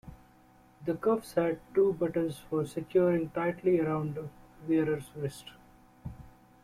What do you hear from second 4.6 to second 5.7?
wearer's wrist.